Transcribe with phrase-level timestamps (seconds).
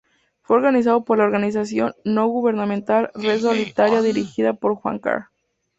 [0.41, 5.25] Fue organizado por la organización no gubernamental Red Solidaria dirigida por Juan Carr.